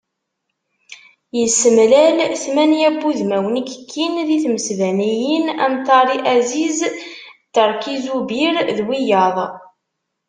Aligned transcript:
Yessemlal 1.37 2.17
tmanya 2.43 2.89
n 2.93 2.99
wudmawen 3.03 3.59
i 3.61 3.63
yekkin 3.69 4.13
di 4.27 4.37
tmesbaniyin 4.43 5.45
am 5.63 5.73
Tari 5.87 6.17
Aziz, 6.35 6.77
Terki 7.53 7.93
Zubir 8.03 8.55
d 8.77 8.79
wiyaḍ. 8.87 9.37